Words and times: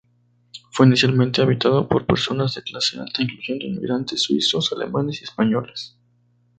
Fue 0.71 0.87
inicialmente 0.87 1.43
habitado 1.43 1.87
por 1.87 2.07
personas 2.07 2.55
de 2.55 2.63
clase 2.63 2.99
alta 2.99 3.21
incluyendo 3.21 3.65
inmigrantes 3.67 4.23
suizos, 4.23 4.73
alemanes 4.73 5.21
y 5.21 5.25
españoles. 5.25 5.95